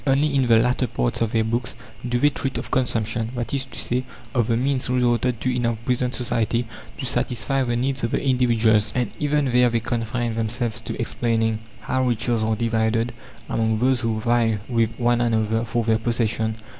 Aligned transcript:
Only 0.07 0.33
in 0.33 0.47
the 0.47 0.57
latter 0.57 0.87
parts 0.87 1.21
of 1.21 1.31
their 1.31 1.43
books 1.43 1.75
do 2.09 2.17
they 2.17 2.31
treat 2.31 2.57
of 2.57 2.71
CONSUMPTION, 2.71 3.33
that 3.35 3.53
is 3.53 3.65
to 3.65 3.77
say, 3.77 4.03
of 4.33 4.47
the 4.47 4.57
means 4.57 4.89
resorted 4.89 5.39
to 5.41 5.55
in 5.55 5.63
our 5.67 5.75
present 5.85 6.15
Society 6.15 6.65
to 6.97 7.05
satisfy 7.05 7.61
the 7.63 7.75
needs 7.75 8.03
of 8.03 8.09
the 8.09 8.23
individuals; 8.27 8.91
and 8.95 9.11
even 9.19 9.45
there 9.51 9.69
they 9.69 9.79
confine 9.79 10.33
themselves 10.33 10.81
to 10.81 10.99
explaining 10.99 11.59
how 11.81 12.03
riches 12.03 12.43
are 12.43 12.55
divided 12.55 13.13
among 13.47 13.77
those 13.77 13.99
who 14.01 14.19
vie 14.19 14.57
with 14.67 14.89
one 14.97 15.21
another 15.21 15.63
for 15.65 15.83
their 15.83 15.99
possession. 15.99 16.55